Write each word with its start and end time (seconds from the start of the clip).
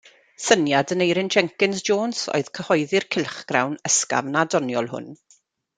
Syniad 0.43 0.91
Aneurin 0.95 1.29
Jenkins 1.35 1.83
Jones 1.89 2.23
oedd 2.39 2.51
cyhoeddi'r 2.61 3.07
cylchgrawn 3.17 3.79
ysgafn 3.93 4.41
a 4.45 4.49
doniol 4.57 4.93
hwn. 4.97 5.13